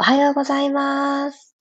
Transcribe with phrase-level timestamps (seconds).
[0.00, 1.54] おはようございます。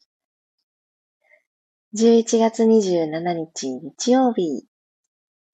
[1.93, 4.65] 11月27日日曜日、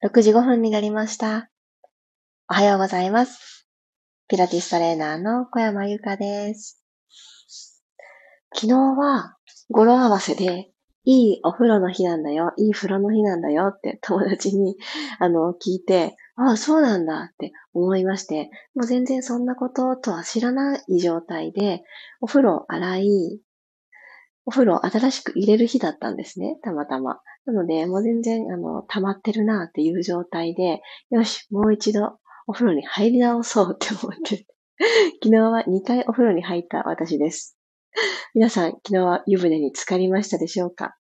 [0.04, 1.50] 6時5分になりました。
[2.48, 3.66] おはようございます。
[4.28, 6.80] ピラティストレーナーの小山由かです。
[8.54, 9.36] 昨日は
[9.68, 10.70] 語呂合わせで、
[11.08, 13.68] いいお風呂の日なんだよ、いい風呂の日なんだよ。
[13.68, 14.76] って友達に
[15.20, 21.84] あの聞いて、ああ、そうなんだって思いまして、もう全然そんなこととは知らない状態で、
[22.20, 23.40] お風呂洗い、
[24.46, 27.20] お風呂新しく入れる日だったんですね、たまたま。
[27.46, 32.18] なので、もう全然、あの、溜まってるなっていう状態で、よし、もう一度
[32.48, 34.44] お風呂に入り直そうって思って、
[35.22, 37.56] 昨日は2回お風呂に入った私です。
[38.34, 40.96] 皆さん、昨日は湯船に浸かりましたでしょうか？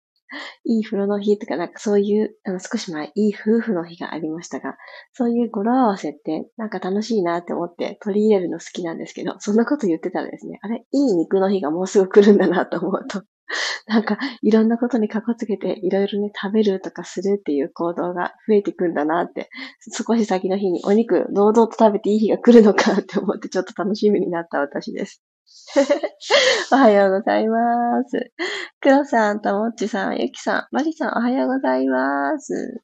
[0.64, 4.78] いい風呂の日とか、なんかそういう、あの、少し前、いい夫婦の日がありましたが、
[5.14, 13.24] そういう語呂合わせって、なんか楽しいなって思って取り入れるの好きなんですけど、そんなこと言ってたらですね、あれ、いい肉の日がもうすぐ来るんだなと思うと、
[13.88, 25.22] なんか、いろんなことにかこつけて、いろいろね、食べるとかするっていう行動が増えていくんだなって、少し先の日にお肉、堂々と食べていい日が来るのかって思って、ちょっと楽しみになった私です。
[26.72, 28.32] おはようございます。
[28.80, 32.82] 黒さん、ともっちさん、ゆきさん、まりさん、おはようございます。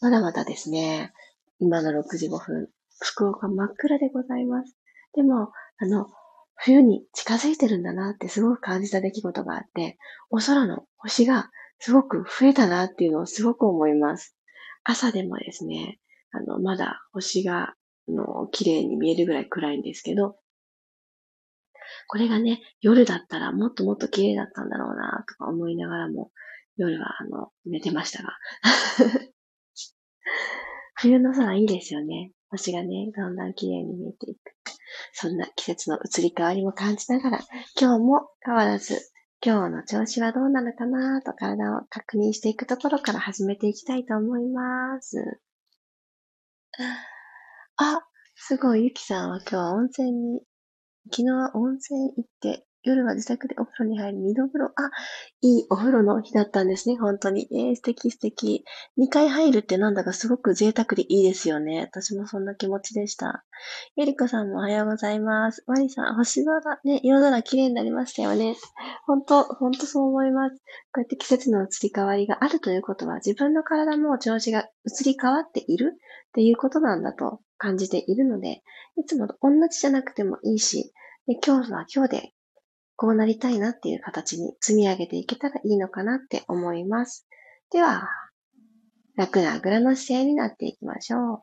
[0.00, 1.12] まだまだですね、
[1.58, 2.68] 今の6時5分、
[3.00, 4.76] 福岡真っ暗でございます。
[5.14, 6.06] でも、あの、
[6.56, 9.98] 冬に近づいてるんだなってすごく感じた出来事があって、
[10.30, 14.36] お空の星がすごく増えたなっていうのをすごく思います。
[14.84, 15.98] 朝でもですね、
[16.32, 17.76] あの、まだ星が、あ
[18.08, 20.36] の、綺麗に見えるぐらい暗いんですけど、
[22.08, 26.30] これがね、夜だったらもっともっと綺麗だったんだろうなとか思いながらも、
[26.76, 28.30] 夜はあの、寝てましたが。
[30.94, 32.32] 冬の空いいですよね。
[32.48, 34.40] 星がね、だんだん綺麗に見えていく。
[35.12, 37.40] そんな季節の移り変わりも感じながら、
[37.78, 39.10] 今日も変わらず、
[39.44, 45.40] 今日の調子はどうなのかなと体を確認していくところから始めていきたいと思います。
[47.76, 48.00] あ、
[48.34, 50.40] すごい、ゆきさんは今日は温泉に、
[51.10, 54.66] 昨日は温泉行って夜は自宅でお風呂に入り、二度風呂。
[54.76, 54.90] あ、
[55.40, 57.48] いいお風呂の日だったんですね、本当に。
[57.50, 58.64] えー、素敵素敵。
[58.96, 61.80] 二回入るってなんだかすごく贅沢でいいですよね。
[61.80, 63.44] 私もそんな気持ちでした。
[63.96, 65.64] ゆりこさんもおはようございます。
[65.66, 68.54] マリさん、星空、ね、夜空綺麗になりましたよね。
[69.04, 70.54] 本当、本当そう思います。
[70.54, 70.60] こ
[70.98, 78.62] うやって季節の移り変わりがあるということは、自分の体も調子が移り変わっているっていうことなんだと感じているので、
[78.96, 80.92] いつもと同じじゃなくてもいいし、
[81.26, 82.32] で今日は今日で
[82.96, 87.26] こうなりたいなっていう形に積み上げていけたらいいのかなって思います。
[87.70, 88.08] では、
[89.16, 91.42] 楽なあぐらの姿勢になっていきましょう。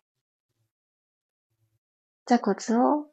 [2.25, 3.07] 座骨を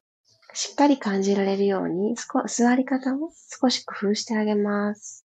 [0.55, 2.15] しっかり感じられるように、
[2.47, 3.31] 座り方を
[3.61, 5.27] 少し工夫してあげます。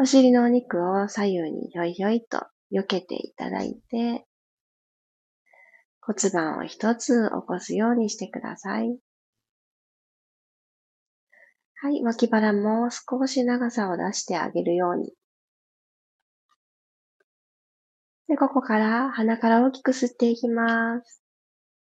[0.00, 4.26] お尻のお肉を左右にひょいひょいと避けていただいて、
[6.10, 8.98] 骨盤を一つ起こすようにしてください。
[11.82, 15.12] はい、脇腹も少し長さを出してあげるように。
[18.26, 21.22] で、ここから鼻から大きく吸っていきます。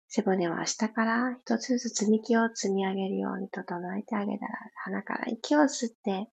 [0.06, 4.52] 背骨は下から一つずつ積み木を積み上げるように整えてあげたら、
[4.84, 6.28] 鼻から息を吸って、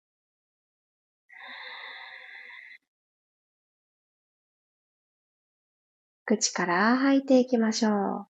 [6.30, 8.28] 口から吐いていきましょう。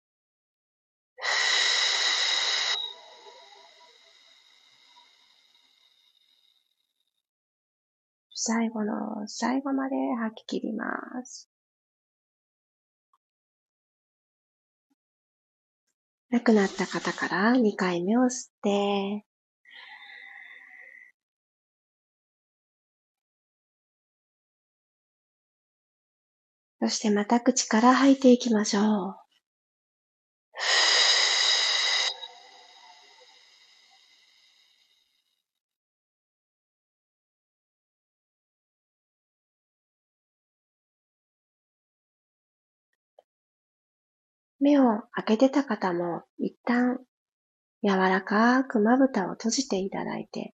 [8.33, 10.85] 最後の最後まで吐き切りま
[11.25, 11.49] す。
[16.29, 19.25] 亡くなった方から2回目を吸って、
[26.81, 29.15] そしてまた口から吐いていきましょう。
[44.61, 46.99] 目を開けてた方も一旦
[47.83, 50.53] 柔らかくまぶたを閉じていただいて、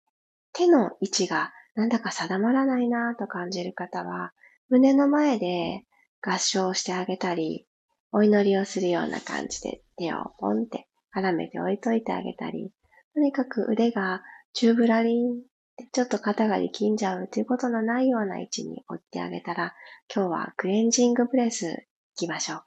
[0.52, 4.32] 手の位置がなんだか定まらないなぁと感じる方は、
[4.68, 5.84] 胸の前で
[6.26, 7.66] 合唱してあげたり、
[8.12, 12.72] お祈りをするような感じで手をポンって絡めて置いといてあげたり、
[13.12, 14.22] とにかく腕が
[14.54, 15.34] チューブラリンっ
[15.76, 19.74] てちょっと肩が力んじゃうということのないような位置に置いてあげたら、
[20.14, 21.76] 今日はクレンジングプレス行
[22.16, 22.64] きましょうか。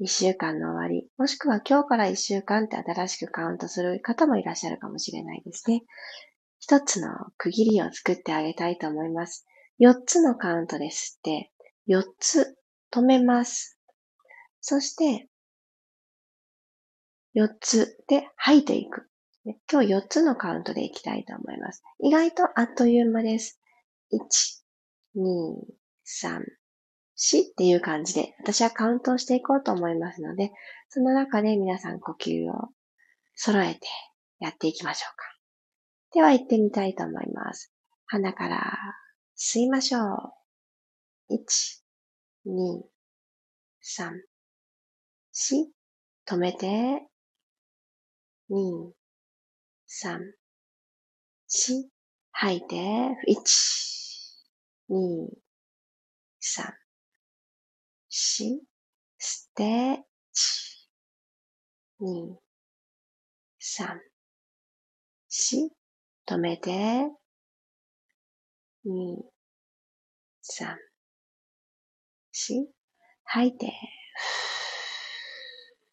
[0.00, 5.82] 一週間の終わり、もしくは今日から一週間って新しくカウントする方もいらっしゃるかもしれないですね。
[6.60, 9.46] 一つの区切りを作ってあげたいと思います。
[9.78, 11.52] 四つのカウントで吸って、
[11.86, 12.57] 四つ
[12.92, 13.78] 止めます。
[14.60, 15.28] そして、
[17.34, 19.08] 四つで吐いていく。
[19.70, 21.82] 今日四つのカウントでいきたいと思います。
[22.00, 23.60] 意外とあっという間です。
[24.12, 24.18] 1、
[25.16, 25.54] 2、
[26.24, 26.42] 3、
[27.16, 30.52] 4っていう感じで、私はカウントをしていこうと思いますので、
[30.88, 32.70] その中で皆さん呼吸を
[33.34, 33.80] 揃えて
[34.40, 35.24] やっていきましょうか。
[36.12, 37.72] では行ってみたいと思います。
[38.06, 38.78] 鼻から
[39.36, 41.34] 吸いましょう。
[41.34, 41.38] 1、
[42.48, 42.82] 2、
[43.82, 44.22] 3、
[45.34, 45.66] 4、
[46.26, 46.66] 止めて、
[48.48, 48.90] 2、
[49.86, 50.18] 3、
[51.46, 51.88] 4、
[52.32, 52.74] 吐いて、
[53.28, 53.36] 1、
[54.88, 55.28] 2、
[56.40, 56.72] 3、
[58.08, 58.60] 4、
[59.18, 60.88] 吸って、1、
[62.00, 62.34] 2、
[63.60, 64.00] 3、
[65.28, 65.68] 4、
[66.26, 66.70] 止めて、
[68.86, 69.16] 2、
[70.42, 70.87] 3、
[72.38, 72.66] 4、
[73.24, 73.66] 吐いて、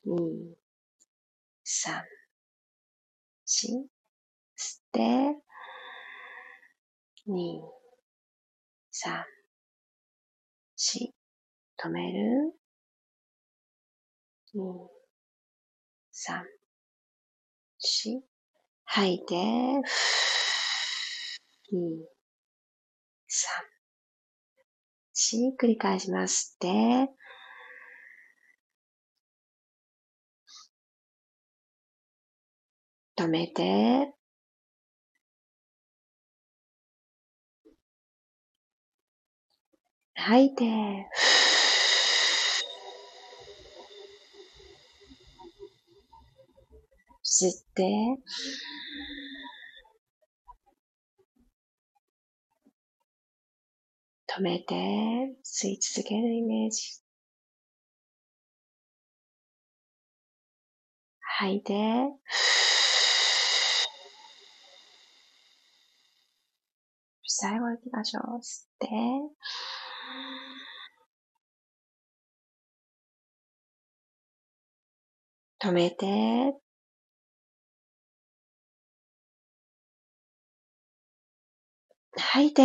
[0.05, 0.55] 2、
[1.65, 2.03] 3、
[3.47, 3.87] 4、
[4.55, 4.99] 吸って、
[7.27, 7.61] 2、
[8.91, 9.23] 3、
[10.77, 11.13] 4、
[11.79, 12.53] 止める、
[14.53, 14.87] 2、
[16.13, 16.43] 3、
[17.79, 18.21] 4、
[18.85, 19.33] 吐いて、
[21.73, 22.05] 2、
[23.27, 23.74] 3、
[25.33, 26.57] 4、繰り返します。
[26.59, 26.69] で、
[33.17, 34.13] 止めて、
[40.13, 40.63] 吐いて、
[47.23, 47.83] 吸って、
[54.37, 54.75] 止めて、
[55.45, 56.99] 吸い続けるイメージ。
[61.21, 61.73] 吐いて、
[67.25, 68.23] 最後行きましょう。
[68.39, 68.89] 吸って、
[75.59, 76.57] 止めて、
[82.17, 82.63] 吐いて、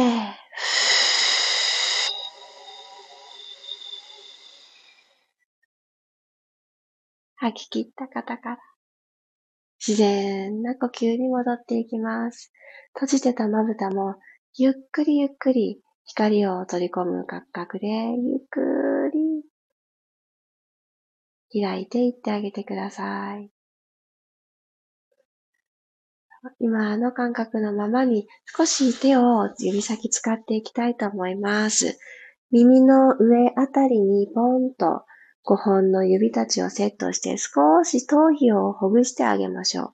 [7.41, 8.59] 吐き切った方から、
[9.87, 12.53] 自然な呼吸に戻っていきます。
[12.95, 14.17] 閉じてたまぶたも、
[14.57, 19.11] ゆっくりゆっくり光を取り込む感覚で、ゆっく
[21.51, 23.51] り開いていってあげてください。
[26.59, 31.99] 今の感覚のままに少し手を指先使っていきたいと思います。
[32.51, 35.05] 耳の上あたりにポンと
[35.47, 39.93] 5本の指たちをセットして少し頭皮をほぐしてあげましょう。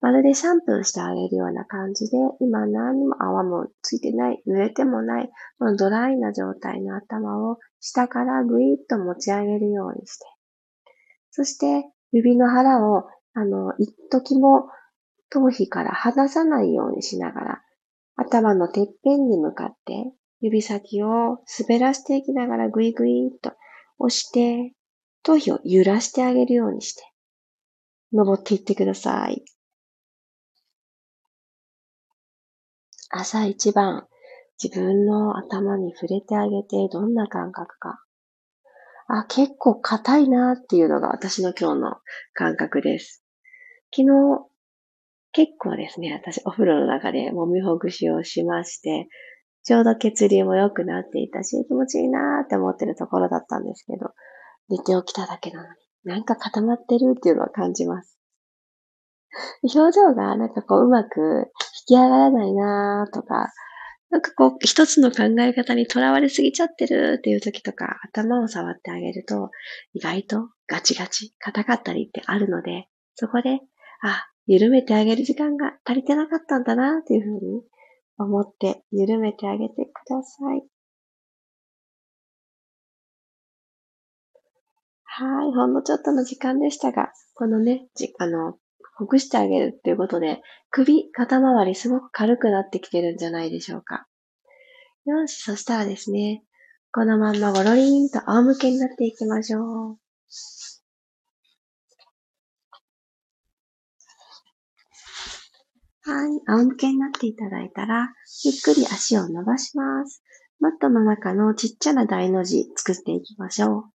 [0.00, 10.26] まるでシャンプーしてあげるような感じで、今何も泡もついてない、濡れてもない、このドライな状態の頭を下からぐいっと持ち上げるようにして、
[11.30, 14.68] そして指の腹を、あの、一時も
[15.30, 17.62] 頭皮から離さないようにしながら、
[18.16, 23.52] 頭のてっぺんに向かって指先を滑らしていきながらぐいぐいっと
[23.98, 24.74] 押して、
[25.22, 27.02] 頭皮を揺らしてあげるようにして、
[28.12, 29.44] 登っていってください。
[33.10, 34.06] 朝一番
[34.62, 38.02] 自分の頭に触れてあげてどんな感覚か。
[39.08, 41.96] あ、結構硬いなっていうのが私の今日の
[42.34, 43.24] 感覚です。
[43.94, 44.46] 昨日、
[45.32, 49.08] 結構ですね、私お風呂の中で揉みほぐしをしまして、
[49.62, 54.10] ちょうど血流も良くなっていたし、気持ちいいなーって思ってるところだったんですけど、
[54.68, 58.18] 寝て起きただけなのに、なんか固まってるっていうのは感じます。
[59.62, 61.52] 表情がなんかこううまく
[61.88, 63.52] 引き上がらないなーとか、
[64.10, 69.50] なんかこう一つの考え方にとらわれすぎちゃってるっていう時とか頭を触ってあげると
[69.92, 73.60] 意外とガチガチ硬かったりってあるので、そこで、
[74.02, 77.62] あ、緩めてあげる時間が足りてなかったんだなっていうふうに
[78.16, 80.77] 思って緩めてあげてください。
[85.20, 88.54] はい、ほんのちょっとの時間でしたが、このね、じ、あの、
[88.96, 94.06] ほぐしてあげるっていうことで、首、肩周りすごく軽くなってきてるんじゃないでしょうか。
[95.06, 96.44] よし、そしたらですね、
[96.92, 99.96] このまんまゴロリンと仰向けになっていきましょう。
[106.02, 106.40] はい。
[106.46, 110.22] 仰向けになっていただいたら、ゆっくり足を伸ばします。
[110.60, 113.97] マットの中のちっちゃな大の字作っていきましょう。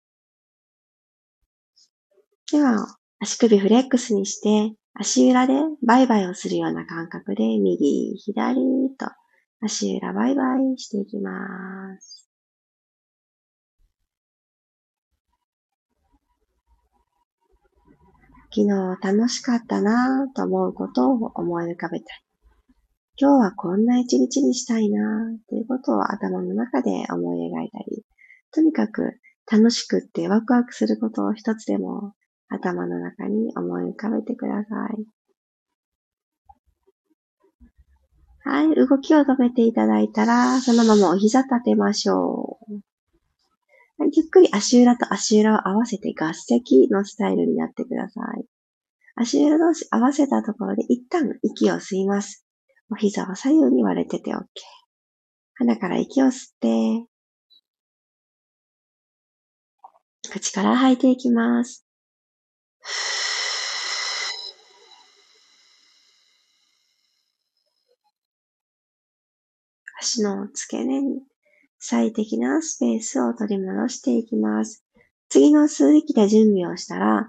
[2.53, 5.55] では、足首フレックスにして、足裏で
[5.87, 8.57] バイバイをするような感覚で、右、左
[8.99, 9.07] と
[9.61, 11.31] 足裏バイバイしていきま
[12.01, 12.29] す。
[18.53, 22.25] 昨日楽しかったなぁと思うことを思い浮かべたい。
[23.17, 28.05] 今日はこんな一日にしたいなぁということを頭の中で思い描いたり、
[28.51, 32.15] とにかく楽しくってワクワクすることを一つでも
[32.51, 35.07] 頭の中に思い浮かべてください。
[38.43, 42.81] はい、動きを止めていただいたら、そのままお膝立てましょう。
[44.13, 48.45] ゆっくり足裏と足裏を合わせて合席のスタイルになってください。
[49.15, 52.47] 足裏同士合わせたところで一旦息を吸います。
[52.91, 54.43] お膝は左右に割れてて OK。
[55.55, 57.07] 鼻から息を吸って、
[60.31, 61.90] 口から吐いていきます。
[70.01, 71.21] 足の付け根に
[71.79, 74.85] 最適なスペースを取り戻していきます。
[75.29, 77.29] 次の数息で準備をしたら、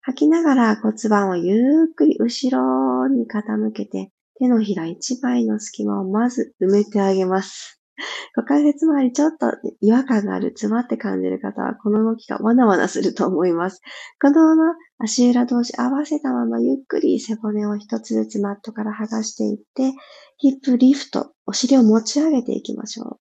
[0.00, 7.77] 吐きながら骨盤をゆっくり後ろに傾けて、手のひら一枚の隙間をまず埋めてあげます。
[8.34, 9.46] 股関節周りちょっと
[9.80, 13.80] 違和感がある、詰まって感じる方は、この動きがわなわなすると思います。
[14.20, 19.92] このまま足裏同士合わせたままゆっくり背骨を一つずつマットから剥がしていって、
[20.36, 23.20] ヒップリフト、お尻を持ち上げていきましょう。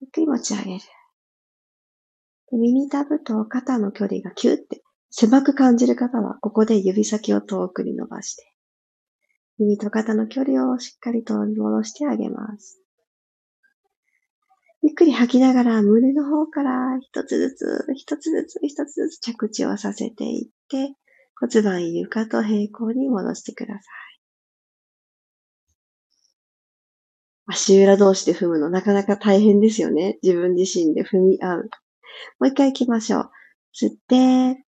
[0.00, 0.80] ゆっくり持ち上げる。
[2.52, 8.44] 耳たぶと肩の距離がキュッて狭く感じる方は、ここで指先を遠くに伸ばして、
[9.58, 12.81] 耳と肩の距離をしっかりと戻してあげます。
[14.82, 20.96] ゆっくり吐きながら胸の方から一つずつ、一つずつ、一つずつ着地をさせていって、
[21.38, 23.82] 骨盤床と平行に戻してください。
[27.46, 30.18] 足裏同士で踏むのなかなか大変ですよね。
[30.22, 31.70] 自分自身で踏み合う。
[32.40, 33.30] もう一回行きましょう。
[33.74, 34.64] 吸って、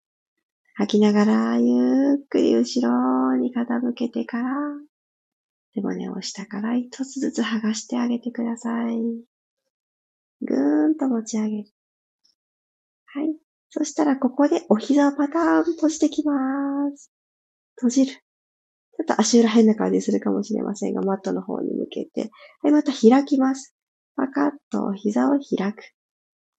[0.75, 4.49] 吐きながらゆっくり後ろに傾けてから、
[5.73, 9.32] 背骨を下から一つずつ剥がしてあげてください。
[10.45, 11.69] ぐーんと持ち上げる。
[13.05, 13.35] はい。
[13.69, 16.33] そしたらここでお膝をパターン閉じてきま
[16.95, 17.11] す。
[17.75, 18.11] 閉じる。
[18.13, 22.29] ちょっと足裏変な感じするかもしれませんが、マットの方に向けて。
[22.61, 23.75] はい、また開きます。
[24.15, 25.83] パカッとお膝を開く。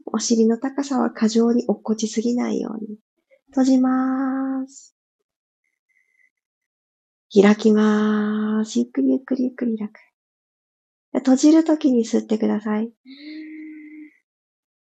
[0.06, 2.98] お尻の高さは過剰に落っこちすぎないように。
[3.50, 4.96] 閉じます。
[7.32, 8.78] 開きます。
[8.78, 10.00] ゆっくりゆっくりゆっくり開く。
[11.14, 12.92] 閉じるときに吸ってください。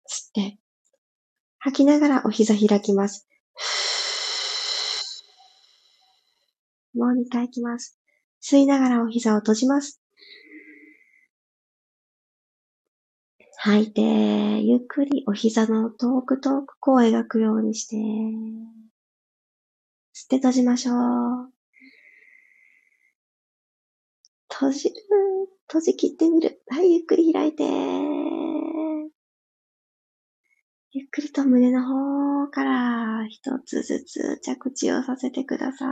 [0.07, 0.57] 吸って、
[1.59, 3.27] 吐きながらお膝開きます。
[6.93, 7.99] もう2回いきます。
[8.41, 10.01] 吸いながらお膝を閉じます。
[13.59, 14.01] 吐いて、
[14.61, 17.95] ゆっくりお膝の遠く遠くこう描くようにして、
[20.15, 21.51] 吸って閉じましょう。
[24.49, 24.95] 閉じる。
[25.67, 26.61] 閉じ切ってみる。
[26.69, 28.46] はい、ゆっくり開いて。
[30.94, 35.88] ゆっくりと胸の方から一つずつ着地をさせてください。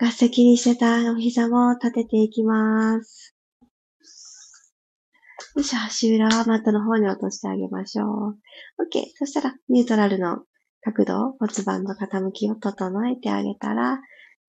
[0.00, 3.34] 合席にしてたお膝も立てていきます。
[5.54, 8.06] よし、足裏はマットの方に落としてあげましょう。
[8.82, 9.04] OK。
[9.16, 10.44] そしたら、ニュートラルの
[10.80, 14.00] 角度、骨盤の傾きを整えてあげたら、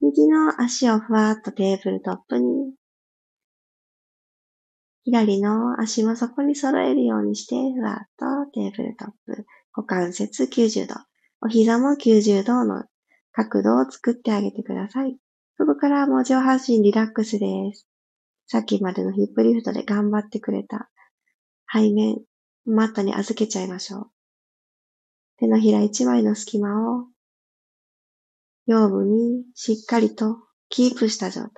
[0.02, 2.74] 右の足をふわっとテーブルトップに
[5.06, 10.96] 左の足もそこに揃えるようにして、ふわっとテーブルトップ、股関節90度、
[11.42, 12.84] お膝も90度の
[13.32, 15.18] 角度を作ってあげてください。
[15.58, 17.88] そこからもう上半身リラックスです。
[18.48, 20.90] さっきまでのヒップリフトで頑張ってくれた
[21.72, 22.18] 背面、
[22.66, 24.12] マットに預けちゃいましょう。
[25.38, 27.06] 手のひら一枚の隙間を
[28.68, 30.38] 腰部にしっかりと
[30.70, 31.52] キープした状態。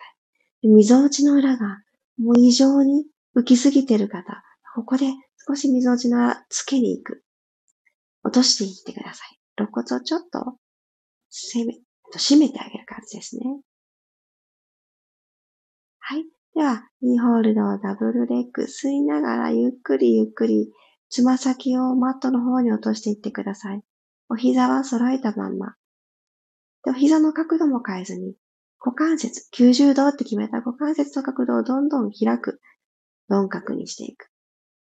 [0.63, 1.81] 溝落ちの裏が
[2.17, 3.05] もう異常に
[3.35, 4.43] 浮きすぎてる方、
[4.75, 5.07] ここで
[5.47, 7.23] 少し溝落ちのつけに行く。
[8.23, 9.39] 落としていってください。
[9.57, 10.57] 肋骨をちょっと
[11.29, 11.79] 攻め、
[12.15, 13.43] 締めてあげる感じですね。
[15.99, 16.25] はい。
[16.53, 20.71] では、インホールドダブルレッグ吸いながらゆっくりゆっくり
[21.09, 23.81] つま先をマットの方に落としていってください。
[24.29, 25.75] お膝は揃えたまんま。
[26.83, 28.35] でお膝の角度も変えずに、
[28.79, 32.61] 股関節、90度って決めた股関節の角度をどんどん開く。
[33.29, 34.29] 鈍角にしていく。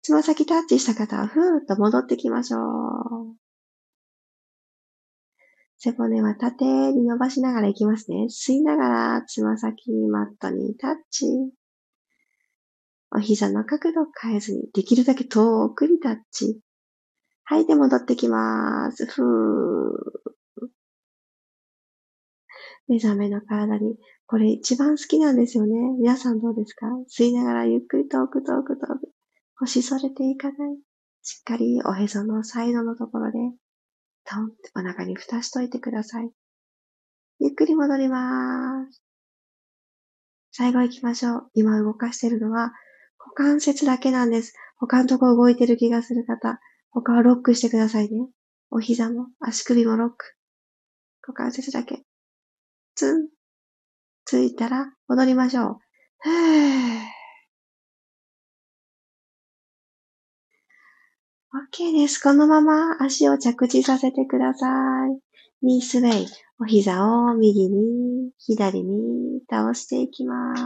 [0.02, 3.36] つま先タッチした方はふーっと戻ってきましょう。
[5.80, 8.28] 背骨は縦に伸ばしながらいきますね。
[8.30, 11.26] 吸いながらつま先マットにタッチ。
[13.12, 16.60] お膝の角度を変えずに、できるだけ遠くにタッチ。
[17.46, 19.06] はい、で戻ってきます。
[19.06, 20.68] ふー。
[22.88, 23.98] 目覚めの体に、
[24.30, 25.74] これ一番好きなんですよね。
[25.98, 26.86] 皆さんどうですか？
[27.10, 29.10] 吸いながらゆっくり遠く遠く遠く。
[29.58, 30.78] 腰反れていかない？
[31.24, 33.38] しっかりおへそのサイドのところで、
[34.26, 36.30] トンってお腹に蓋しといてください。
[37.40, 39.02] ゆっくり戻ります。
[40.52, 41.52] 最後行きましょう。
[41.54, 42.74] 今動かしてるのは
[43.18, 44.54] 股関節だけなんです。
[44.78, 48.28] 他のとこ動いてる気がする方、他はロックしてくださいね。
[48.72, 50.36] お膝も足首もロック。
[51.26, 52.04] 股関節だけ。
[52.96, 53.37] ツン。
[54.28, 55.78] ついたら戻りましょう。
[56.20, 56.34] ふぅ。
[61.74, 62.20] OK です。
[62.20, 64.68] このまま足を着地させてくださ
[65.08, 65.66] い。
[65.66, 66.28] ニースウェイ。
[66.60, 70.62] お膝を右に、左に倒していきます。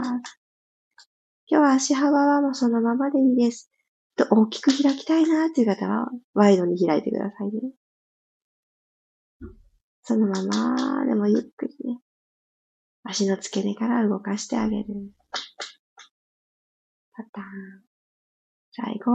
[1.46, 3.70] 今日は足幅はもうそのままでいいです。
[4.16, 7.74] と大きく開きたいなっていう方は、ワイドに開いてくださいね。
[10.02, 12.00] そのまま、でもゆっくりね。
[13.04, 14.86] 足の付け根から動かしてあげる。
[17.14, 17.84] パターン。
[18.72, 19.12] 最後。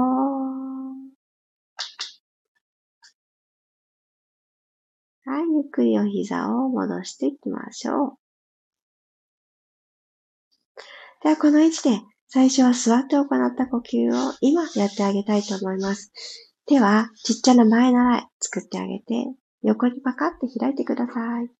[5.29, 8.19] はい、ゆっくりお膝を戻していきましょう。
[11.23, 16.13] では、この位置で最初は座って行った呼吸を今やってあげたいと思います。
[16.67, 19.27] 手はちっちゃな前習い作ってあげて、
[19.63, 21.51] 横にパカって開いてください。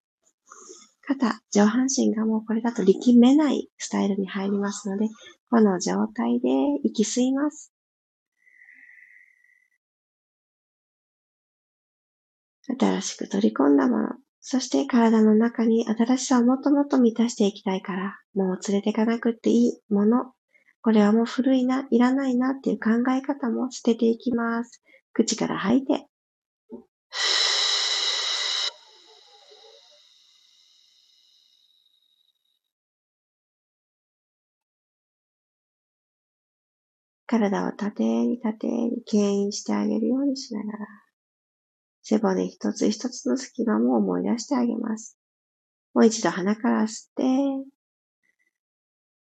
[1.07, 5.09] 肩、上半身がもうこれだと力めないスタイルに入りますので、
[5.51, 6.49] この状態で
[6.83, 7.73] 息吸います。
[12.69, 14.09] 新しく取り込んだもの、
[14.41, 20.33] そして体の中に新しさをもっともっと満たしていきたいから、もう連れてかなくっていいもの、
[20.83, 24.83] これはもう古いな、いらないなっていう考え方も捨てていきます。
[25.13, 26.07] 口から吐いて。
[37.27, 40.87] 体を縦に縦に牽引してあげるようにしながら、
[42.03, 45.19] 背骨一つ一つの隙間も思い出してあげます。
[45.93, 47.23] もう一度鼻から吸って、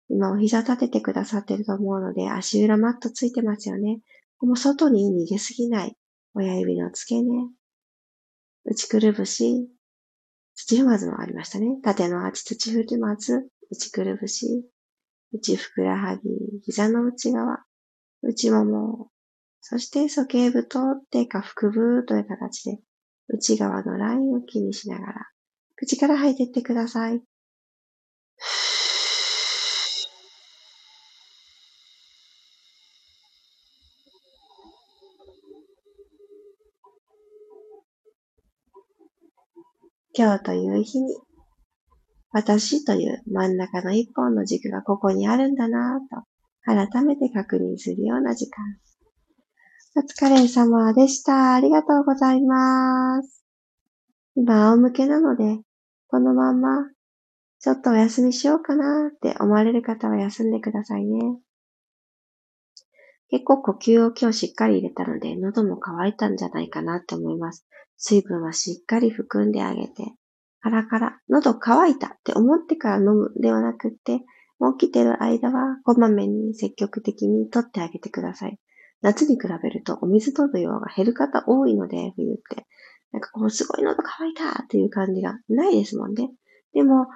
[0.10, 4.00] 今お膝立ててくださってると思うので、足裏マットついてますよね。
[4.42, 5.96] もう外に逃げすぎない。
[6.34, 7.50] 親指の付け根。
[8.66, 9.70] 内くるぶし。
[10.56, 11.80] 土踏まずもありましたね。
[11.84, 13.48] 縦の足土踏まず。
[13.72, 14.66] 内くるぶし。
[15.32, 16.22] 内ふくらはぎ。
[16.64, 17.64] 膝の内側。
[18.24, 19.08] 内もも。
[19.62, 22.80] そして鼠径部とって下腹部という形で
[23.30, 25.28] 内側のラインを気にしながら
[25.76, 27.22] 口から吐いていってください。
[40.16, 41.16] 今日という日に、
[42.32, 46.24] 私という真ん中の一本の軸がここにあるんだなぁと、
[46.66, 48.64] 改めて確認するような時間。
[49.96, 51.54] お疲れ様でした。
[51.54, 53.44] ありがとうございます。
[54.36, 55.60] 今、仰向けなので、
[56.08, 56.90] このまま、
[57.60, 61.20] ちょっとお休みしようかなって思われる方は休んでくださいね。
[63.30, 67.66] 結構呼吸を今日しっかり入れたので、喉も渇いたんじゃないかなって思います。
[67.98, 70.14] 水分はしっかり含んであげて、
[70.62, 74.22] カラカラ、喉乾いたって思ってから飲むではなくって、
[74.72, 78.58] 起きてる間はこまめに積極的に取ってあげてください。
[79.02, 82.66] 夏に比べるとお水取る量が減る方多いので、冬って。
[83.12, 86.32] なんかこう、すごい喉乾いたっていう感じがないですもんね。
[86.74, 87.08] でも、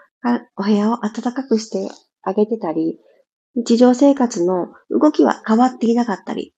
[0.58, 1.90] お部屋を暖かくして
[2.22, 3.00] あげてたり、
[3.56, 6.54] 日常生活の動きは変わっていなかったり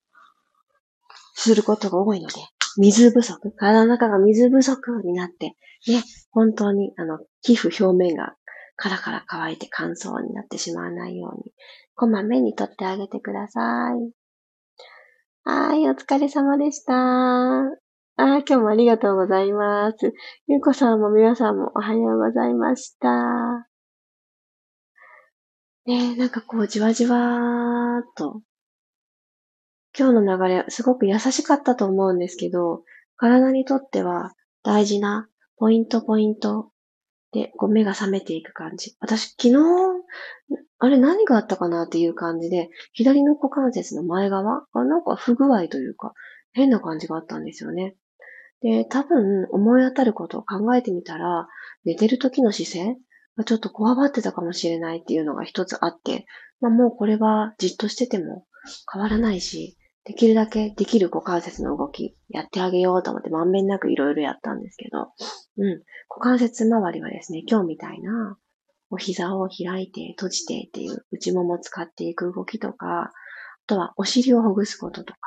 [1.35, 2.35] することが多いので、
[2.77, 5.55] 水不足、体の中が水不足になって、
[5.87, 8.35] ね、本当にあの、皮膚表面が
[8.81, 11.51] カラカラ乾いて乾燥になってしまわないように、
[11.95, 14.11] こまめに取ってあげてください。
[15.43, 16.93] はい、お疲れ様でした。
[16.93, 17.65] あ
[18.15, 20.13] 今日もありがとうございます。
[20.47, 23.67] ゆうこさんも皆さんもおはようございました。
[25.85, 28.41] ねなんかこう、じわじわーっと、
[29.97, 32.83] 今日の流れ、すごく優しかったと思うんですけど、
[33.17, 34.31] 体にとっては
[34.63, 36.71] 大事なポイントポイント
[37.31, 38.95] で、こう目が覚めていく感じ。
[38.99, 39.55] 私、昨日、
[40.79, 46.13] あれ何があったかなっていう感じで、左の股関節の前側がなんか不具合というか、
[46.53, 47.95] 変な感じがあったんですよね。
[48.61, 51.47] で、多分思い当たることを考えてみたら、
[51.85, 52.97] 寝てる時の姿勢
[53.37, 56.25] がちょっとこわばってたかもしれないっていうのが一つあって、
[56.59, 58.45] まあもうこれはじっとしてても
[58.91, 59.77] 変わらないし、
[60.09, 65.11] できるだけできる股関節の動きやってあげようと思ってまんべんなくいろいろやったんですけど、
[65.59, 65.83] うん。
[66.09, 68.35] 股関節周りはですね、今日みたいな、
[68.89, 73.11] お膝を開いて閉じてっていう内もも使っていく動きとか、あ
[73.67, 75.19] とはお尻をほぐすこととか、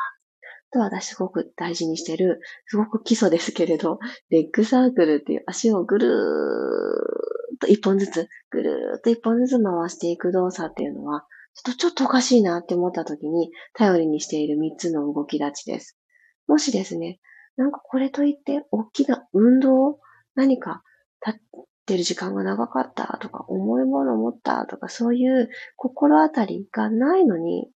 [0.73, 15.99] あとは私すごく大事にしてる、すごく基礎ですけれど、レッグサークルっていう足をぐるーっと一本ずつ、ぐるーっと一本ずつ回していく動作っていうのは、ちょっと、おかしいなって思った時に頼りにしている3つの動き立ちです。
[16.47, 17.21] もしですね、
[17.57, 20.01] なんかこれといって大きな運動、
[20.35, 20.83] 何か
[21.25, 21.41] 立っ
[21.87, 27.71] てる時間が長かったとか、重いものを持ったとか、そういう心当たりがないのに、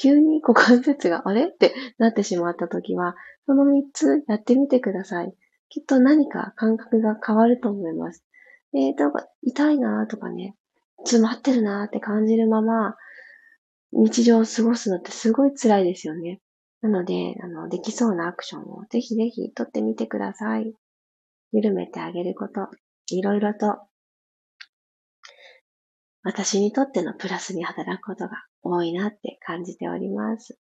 [0.00, 1.46] 急に股関節があれ？
[1.46, 3.14] ってなってしまった時は、
[3.46, 5.34] その3つやってみてください。
[5.68, 8.24] きっと何か感覚が変わると思います。
[8.72, 10.54] で、なんか痛いなとかね、
[11.04, 12.94] 詰まってるなって感じるまま、
[13.92, 16.40] 日常を過ごすのってすごい辛いですよね。
[16.80, 20.74] なので、あの、できそうなアクションをぜひぜひ取ってみてください。
[21.52, 22.68] 緩めてあげること、
[23.10, 23.78] いろいろと、
[26.24, 30.58] 私にとってのプラスに働くことが多いなって感じております。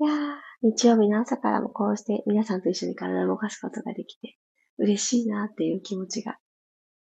[0.00, 4.36] いやー、日曜日の朝からもこうして皆さんと一緒に体を動かすことができて、
[4.78, 6.36] 嬉しいなっていう気持ちが、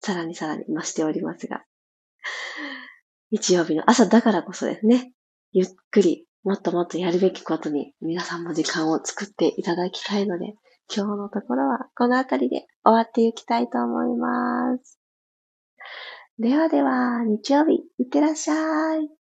[0.02, 1.64] さらにさらに増しておりますが、
[3.32, 5.12] 日曜日の朝だからこそですね、
[5.52, 10.56] ゆっくり、もっともっとやるべきことに皆さんも時間を作っていただきたいので、
[10.94, 15.00] 今日のところはこのあたりで終わっていきたいと思います。
[16.40, 19.19] ではでは、日曜日、いってらっしゃい。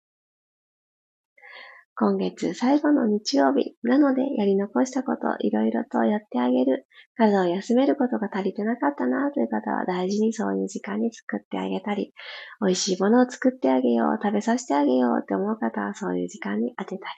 [1.98, 6.86] 今月最後の日曜日なのでやり残したこといろいろとやってあげる。
[7.18, 12.14] 体を休めることが足りてなかったなという方は大事にそういう時間に作ってあげたり、
[12.60, 17.14] 美味しいものを作ってあげよう、食べさせてあげようって思う方はそういう時間に当てたり、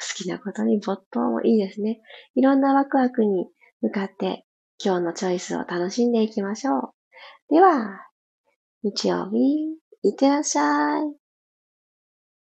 [0.00, 2.00] 好きなことに没頭もいいですね。
[2.36, 3.48] いろんなワクワクに
[3.80, 4.46] 向かって
[4.82, 6.90] 今日のチョイスを楽しんでいきましょう。
[7.48, 8.06] では、
[8.84, 9.38] 日曜日、
[10.02, 11.21] いってらっしゃい。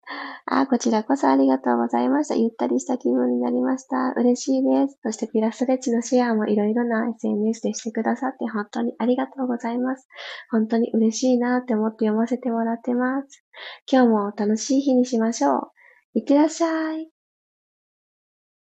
[0.46, 2.36] あ、こちらこそありがとうございました。
[2.36, 4.12] ゆったりした気分になりました。
[4.16, 4.98] 嬉しいです。
[5.02, 10.06] そしてピラストレッチのシェアもいろいろな SNS でしてくださって本当にありがとうございます。
[10.50, 13.44] 本当に嬉しいなって思って読ませてもらってます。
[13.90, 15.70] 今日も楽しい日にしましょう。
[16.14, 17.10] いってらっしゃい。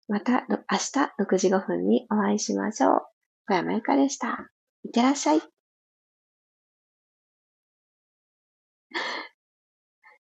[0.09, 3.03] また明日6時5分にお会いしましょう。
[3.49, 4.49] 小山由かでした。
[4.85, 5.56] いってらっしゃい。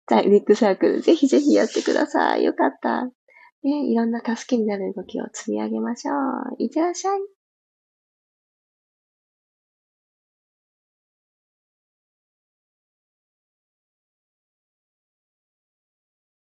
[0.09, 2.45] ダイビックサークル、ぜひぜひやってください。
[2.45, 3.05] よかった。
[3.05, 3.11] ね、
[3.91, 6.63] いろんな助けになる動きを積み上げましょう。
[6.63, 7.36] いってらっしゃい。